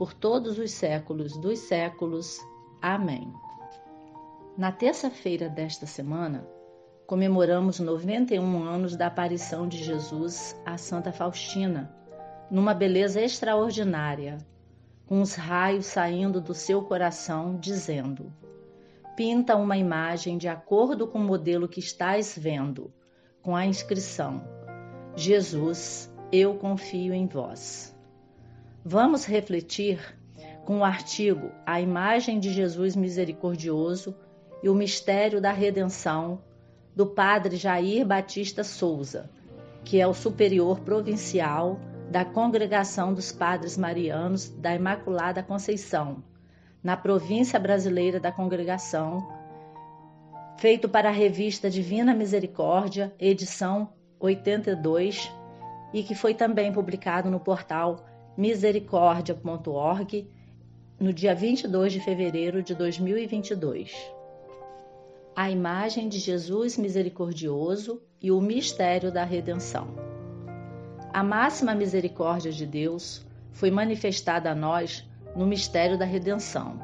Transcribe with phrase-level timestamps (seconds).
[0.00, 2.40] por todos os séculos dos séculos.
[2.80, 3.30] Amém.
[4.56, 6.48] Na terça-feira desta semana,
[7.06, 11.94] comemoramos 91 anos da aparição de Jesus a Santa Faustina,
[12.50, 14.38] numa beleza extraordinária,
[15.04, 18.32] com os raios saindo do seu coração, dizendo:
[19.14, 22.90] Pinta uma imagem de acordo com o modelo que estás vendo,
[23.42, 24.42] com a inscrição:
[25.14, 27.99] Jesus, eu confio em vós.
[28.84, 30.00] Vamos refletir
[30.64, 34.16] com o artigo A Imagem de Jesus Misericordioso
[34.62, 36.40] e o Mistério da Redenção,
[36.96, 39.30] do Padre Jair Batista Souza,
[39.84, 41.78] que é o superior provincial
[42.10, 46.24] da Congregação dos Padres Marianos da Imaculada Conceição,
[46.82, 49.30] na província brasileira da Congregação,
[50.56, 55.30] feito para a revista Divina Misericórdia, edição 82,
[55.92, 58.06] e que foi também publicado no portal
[58.40, 60.26] misericórdia.org
[60.98, 63.94] no dia 22 de fevereiro de 2022.
[65.36, 69.88] A imagem de Jesus misericordioso e o mistério da redenção.
[71.12, 75.06] A máxima misericórdia de Deus foi manifestada a nós
[75.36, 76.80] no mistério da redenção,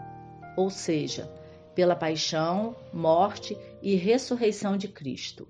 [0.59, 1.27] ou seja,
[1.75, 5.49] pela paixão, morte e ressurreição de Cristo.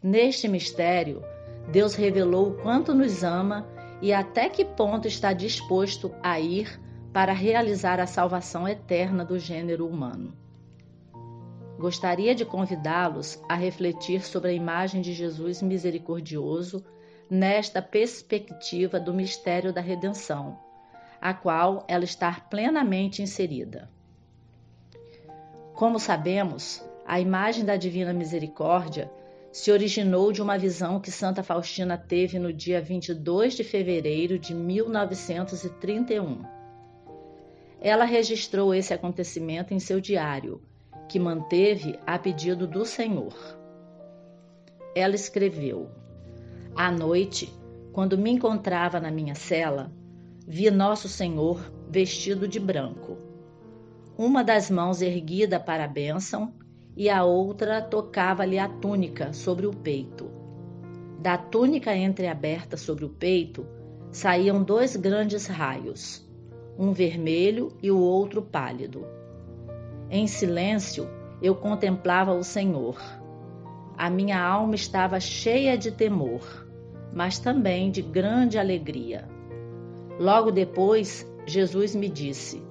[0.00, 1.20] Neste mistério,
[1.72, 3.66] Deus revelou o quanto nos ama
[4.00, 6.80] e até que ponto está disposto a ir
[7.12, 10.36] para realizar a salvação eterna do gênero humano.
[11.78, 16.84] Gostaria de convidá-los a refletir sobre a imagem de Jesus misericordioso
[17.28, 20.58] nesta perspectiva do mistério da redenção,
[21.20, 23.90] a qual ela está plenamente inserida.
[25.74, 29.10] Como sabemos, a imagem da Divina Misericórdia
[29.56, 34.54] se originou de uma visão que Santa Faustina teve no dia 22 de fevereiro de
[34.54, 36.44] 1931.
[37.80, 40.60] Ela registrou esse acontecimento em seu diário,
[41.08, 43.34] que manteve a pedido do Senhor.
[44.94, 45.88] Ela escreveu:
[46.74, 47.50] À noite,
[47.94, 49.90] quando me encontrava na minha cela,
[50.46, 53.16] vi Nosso Senhor vestido de branco,
[54.18, 56.52] uma das mãos erguida para a bênção
[56.96, 60.30] e a outra tocava-lhe a túnica sobre o peito.
[61.20, 63.66] Da túnica entreaberta sobre o peito
[64.10, 66.26] saíam dois grandes raios,
[66.78, 69.06] um vermelho e o outro pálido.
[70.10, 71.08] Em silêncio
[71.42, 72.98] eu contemplava o Senhor.
[73.96, 76.66] A minha alma estava cheia de temor,
[77.12, 79.28] mas também de grande alegria.
[80.18, 82.62] Logo depois, Jesus me disse: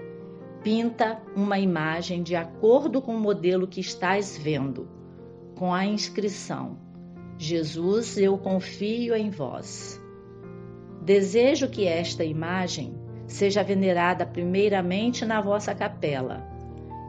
[0.66, 4.90] Pinta uma imagem de acordo com o modelo que estás vendo,
[5.56, 6.80] com a inscrição:
[7.38, 10.02] Jesus, eu confio em vós.
[11.04, 12.96] Desejo que esta imagem
[13.28, 16.44] seja venerada primeiramente na vossa capela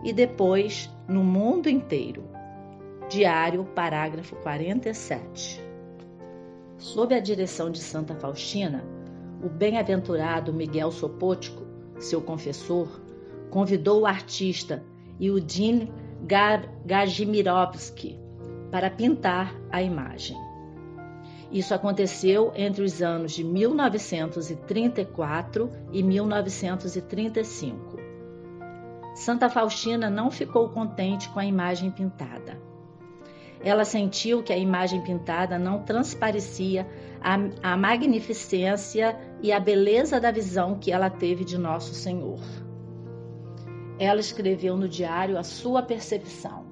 [0.05, 2.29] e depois no mundo inteiro.
[3.09, 5.65] Diário, parágrafo 47.
[6.77, 8.85] Sob a direção de Santa Faustina,
[9.43, 11.65] o bem-aventurado Miguel Sopótico,
[11.99, 13.06] seu confessor,
[13.51, 14.85] convidou o artista
[15.21, 15.93] Yudin
[16.85, 18.19] Gajimirovsky
[18.71, 20.37] para pintar a imagem.
[21.51, 27.97] Isso aconteceu entre os anos de 1934 e 1935.
[29.15, 32.61] Santa Faustina não ficou contente com a imagem pintada.
[33.65, 36.87] Ela sentiu que a imagem pintada não transparecia
[37.21, 42.39] a, a magnificência e a beleza da visão que ela teve de Nosso Senhor.
[43.99, 46.67] Ela escreveu no diário a sua percepção.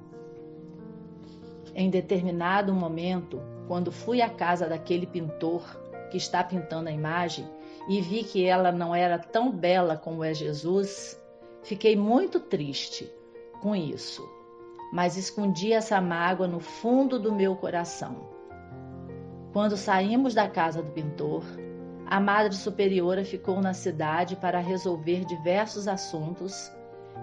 [1.73, 5.63] Em determinado momento, quando fui à casa daquele pintor
[6.11, 7.45] que está pintando a imagem
[7.89, 11.19] e vi que ela não era tão bela como é Jesus,
[11.65, 13.11] Fiquei muito triste
[13.59, 14.23] com isso,
[14.93, 18.29] mas escondi essa mágoa no fundo do meu coração.
[19.51, 21.43] Quando saímos da casa do pintor,
[22.05, 26.71] a Madre Superiora ficou na cidade para resolver diversos assuntos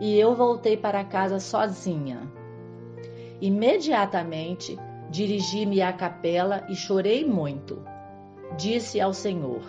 [0.01, 2.21] e eu voltei para casa sozinha.
[3.41, 4.79] Imediatamente
[5.11, 7.83] dirigi-me à capela e chorei muito.
[8.57, 9.63] Disse ao Senhor: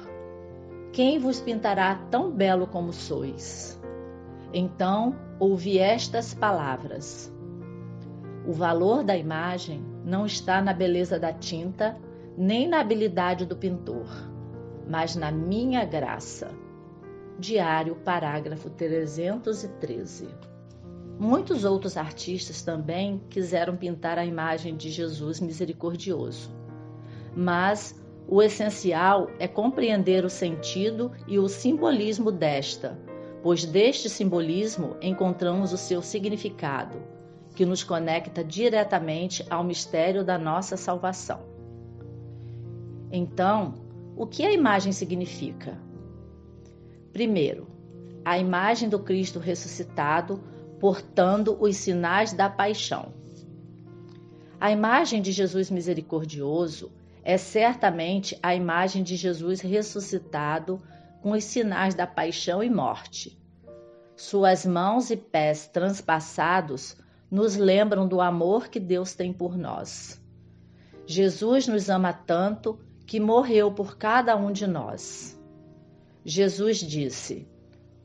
[0.91, 3.79] Quem vos pintará tão belo como sois?
[4.53, 7.33] Então ouvi estas palavras:
[8.47, 11.97] O valor da imagem não está na beleza da tinta,
[12.37, 14.07] nem na habilidade do pintor,
[14.87, 16.62] mas na minha graça.
[17.39, 20.27] Diário, parágrafo 313.
[21.19, 26.51] Muitos outros artistas também quiseram pintar a imagem de Jesus misericordioso.
[27.35, 32.99] Mas o essencial é compreender o sentido e o simbolismo desta,
[33.41, 36.97] pois deste simbolismo encontramos o seu significado,
[37.55, 41.41] que nos conecta diretamente ao mistério da nossa salvação.
[43.11, 43.75] Então,
[44.15, 45.77] o que a imagem significa?
[47.13, 47.67] Primeiro,
[48.25, 50.43] a imagem do Cristo ressuscitado
[50.79, 53.13] portando os sinais da paixão.
[54.59, 56.91] A imagem de Jesus misericordioso
[57.23, 60.81] é certamente a imagem de Jesus ressuscitado
[61.21, 63.39] com os sinais da paixão e morte.
[64.15, 66.97] Suas mãos e pés transpassados
[67.29, 70.19] nos lembram do amor que Deus tem por nós.
[71.05, 75.39] Jesus nos ama tanto que morreu por cada um de nós.
[76.25, 77.47] Jesus disse: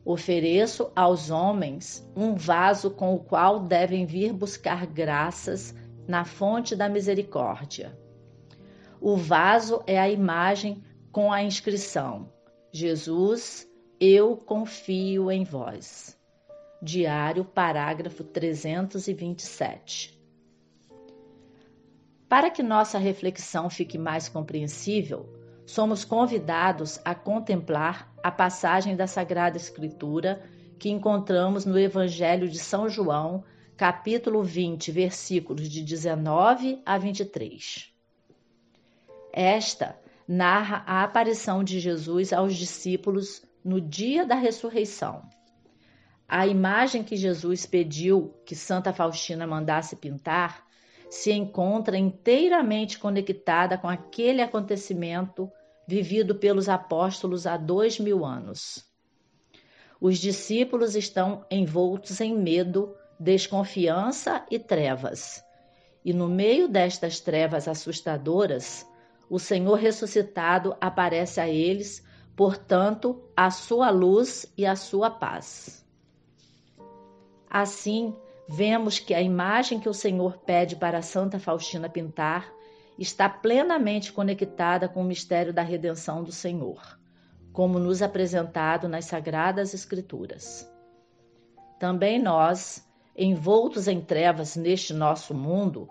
[0.05, 5.75] Ofereço aos homens um vaso com o qual devem vir buscar graças
[6.07, 7.97] na fonte da misericórdia.
[9.01, 10.83] O vaso é a imagem
[11.13, 12.33] com a inscrição:
[12.73, 13.69] Jesus,
[14.01, 16.19] eu confio em vós.
[16.81, 20.19] Diário, parágrafo 327.
[22.29, 25.38] Para que nossa reflexão fique mais compreensível,
[25.69, 30.43] somos convidados a contemplar a passagem da Sagrada Escritura
[30.79, 33.45] que encontramos no Evangelho de São João,
[33.77, 37.93] capítulo 20, versículos de 19 a 23.
[39.31, 45.21] Esta narra a aparição de Jesus aos discípulos no dia da ressurreição.
[46.27, 50.67] A imagem que Jesus pediu que Santa Faustina mandasse pintar
[51.11, 55.51] se encontra inteiramente conectada com aquele acontecimento
[55.89, 58.85] vivido pelos apóstolos há dois mil anos.
[59.99, 65.43] Os discípulos estão envoltos em medo, desconfiança e trevas.
[66.05, 68.87] E no meio destas trevas assustadoras,
[69.31, 72.05] o Senhor ressuscitado aparece a eles,
[72.37, 75.83] portanto, a sua luz e a sua paz.
[77.49, 78.15] Assim,
[78.47, 82.58] vemos que a imagem que o Senhor pede para Santa Faustina pintar
[82.99, 86.99] está plenamente conectada com o mistério da redenção do Senhor,
[87.53, 90.69] como nos apresentado nas Sagradas Escrituras.
[91.79, 92.85] Também nós,
[93.17, 95.89] envoltos em trevas neste nosso mundo,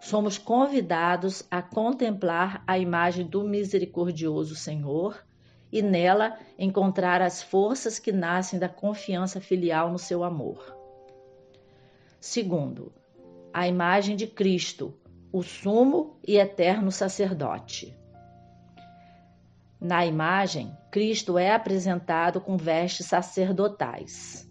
[0.00, 5.22] somos convidados a contemplar a imagem do misericordioso Senhor
[5.70, 10.74] e nela encontrar as forças que nascem da confiança filial no seu amor.
[12.20, 12.92] Segundo,
[13.52, 14.94] a imagem de Cristo,
[15.36, 17.94] o sumo e eterno sacerdote.
[19.78, 24.50] Na imagem, Cristo é apresentado com vestes sacerdotais.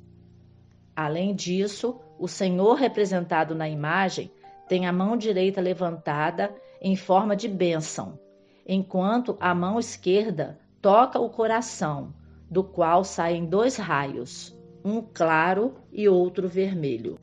[0.96, 4.32] Além disso, o Senhor representado na imagem
[4.70, 8.20] tem a mão direita levantada em forma de bênção,
[8.64, 12.14] enquanto a mão esquerda toca o coração,
[12.48, 17.18] do qual saem dois raios, um claro e outro vermelho.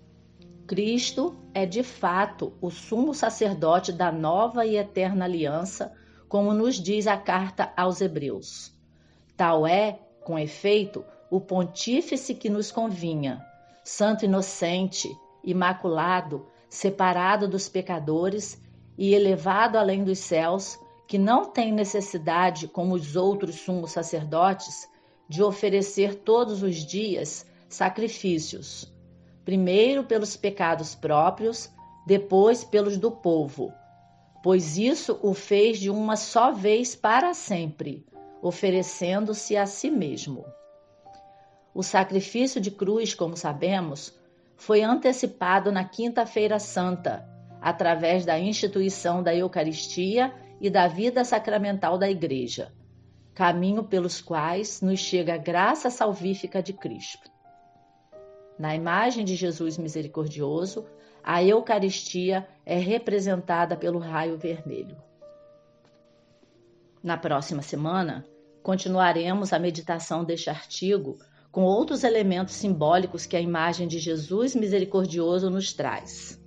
[0.66, 5.92] Cristo é de fato o sumo sacerdote da nova e eterna aliança,
[6.28, 8.72] como nos diz a carta aos Hebreus.
[9.36, 13.44] Tal é, com efeito, o pontífice que nos convinha,
[13.82, 15.10] santo inocente,
[15.42, 18.62] imaculado, separado dos pecadores
[18.96, 20.78] e elevado além dos céus,
[21.08, 24.88] que não tem necessidade, como os outros sumos sacerdotes,
[25.28, 28.92] de oferecer todos os dias sacrifícios
[29.44, 31.70] primeiro pelos pecados próprios,
[32.06, 33.72] depois pelos do povo,
[34.42, 38.04] pois isso o fez de uma só vez para sempre,
[38.40, 40.44] oferecendo-se a si mesmo.
[41.74, 44.18] O sacrifício de cruz, como sabemos,
[44.56, 47.26] foi antecipado na Quinta-feira Santa,
[47.60, 52.72] através da instituição da Eucaristia e da vida sacramental da Igreja,
[53.34, 57.31] caminho pelos quais nos chega a graça salvífica de Cristo.
[58.62, 60.86] Na imagem de Jesus misericordioso,
[61.20, 64.96] a Eucaristia é representada pelo raio vermelho.
[67.02, 68.24] Na próxima semana,
[68.62, 71.18] continuaremos a meditação deste artigo
[71.50, 76.40] com outros elementos simbólicos que a imagem de Jesus misericordioso nos traz.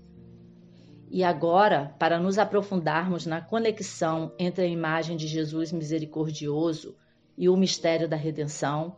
[1.12, 6.96] E agora, para nos aprofundarmos na conexão entre a imagem de Jesus misericordioso
[7.38, 8.96] e o mistério da redenção,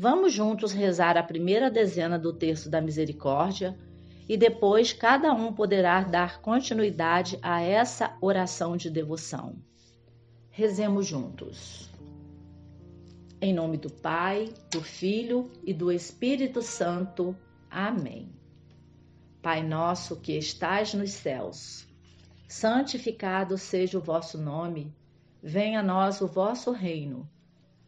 [0.00, 3.76] vamos juntos rezar a primeira dezena do terço da misericórdia
[4.26, 9.56] e depois cada um poderá dar continuidade a essa oração de devoção.
[10.50, 11.90] Rezemos juntos.
[13.42, 17.36] Em nome do Pai, do Filho e do Espírito Santo.
[17.70, 18.32] Amém.
[19.42, 21.86] Pai nosso que estais nos céus,
[22.48, 24.94] santificado seja o vosso nome,
[25.42, 27.28] venha a nós o vosso reino.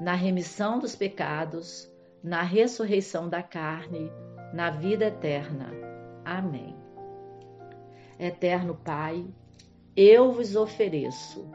[0.00, 1.92] na remissão dos pecados,
[2.24, 4.10] na ressurreição da carne,
[4.54, 5.70] na vida eterna.
[6.24, 6.74] Amém.
[8.18, 9.26] Eterno Pai,
[9.94, 11.50] eu vos ofereço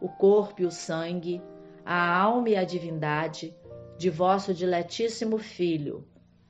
[0.00, 1.42] o corpo e o sangue,
[1.84, 3.54] a alma e a divindade
[3.98, 6.06] de vosso diletíssimo Filho,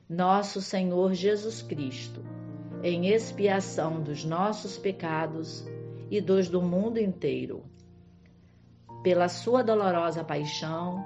[0.07, 2.23] nosso Senhor Jesus Cristo,
[2.81, 5.65] em expiação dos nossos pecados
[6.09, 7.65] e dos do mundo inteiro.
[9.03, 11.05] Pela sua dolorosa paixão,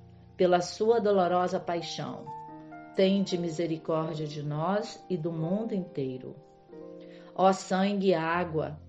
[0.35, 2.25] Pela sua dolorosa paixão,
[2.95, 6.35] tende misericórdia de nós e do mundo inteiro.
[7.35, 8.79] Ó sangue e água,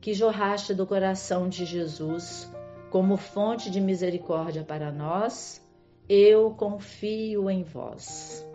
[0.00, 2.52] que jorraste do coração de Jesus,
[2.90, 5.60] como fonte de misericórdia para nós,
[6.08, 8.46] eu confio em vós.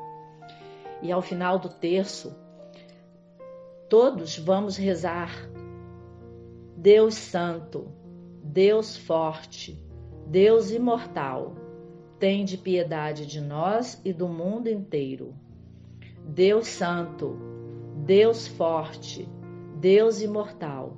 [1.01, 2.35] E ao final do terço,
[3.89, 5.31] todos vamos rezar.
[6.77, 7.91] Deus Santo,
[8.43, 9.83] Deus Forte,
[10.27, 11.55] Deus Imortal,
[12.19, 15.33] tende piedade de nós e do mundo inteiro.
[16.25, 17.39] Deus Santo,
[18.05, 19.27] Deus Forte,
[19.79, 20.97] Deus Imortal,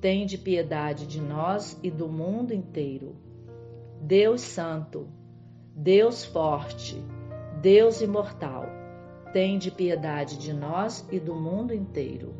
[0.00, 3.16] Tende piedade de nós e do mundo inteiro.
[4.00, 5.08] Deus Santo,
[5.74, 7.02] Deus Forte,
[7.62, 8.66] Deus Imortal,
[9.32, 12.34] tende piedade de nós e do mundo inteiro.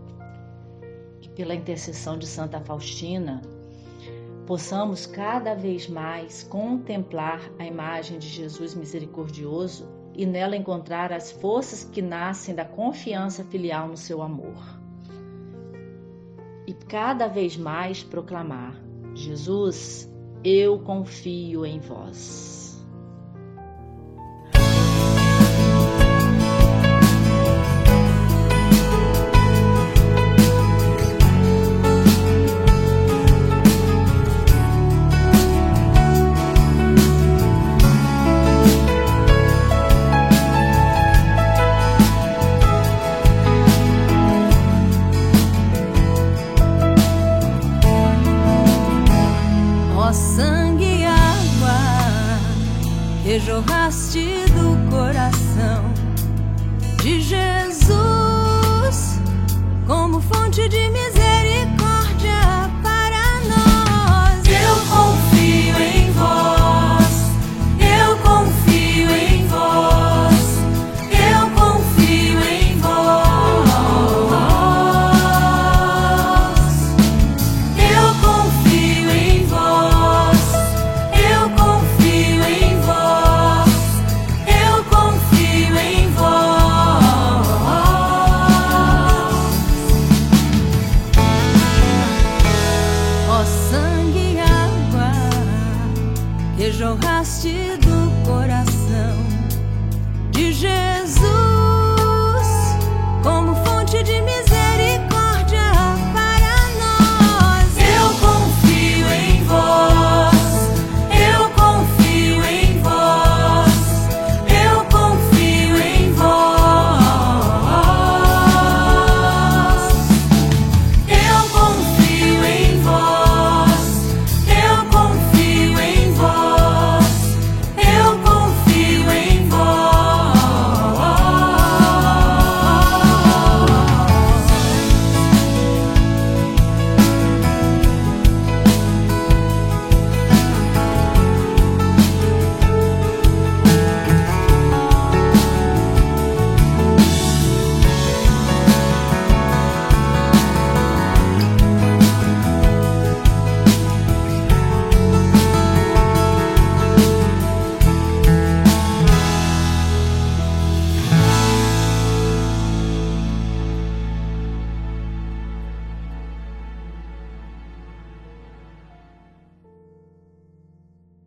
[1.35, 3.41] Pela intercessão de Santa Faustina,
[4.47, 11.85] possamos cada vez mais contemplar a imagem de Jesus misericordioso e nela encontrar as forças
[11.85, 14.57] que nascem da confiança filial no seu amor.
[16.67, 18.75] e cada vez mais proclamar:
[19.15, 20.11] Jesus,
[20.43, 22.56] eu confio em vós.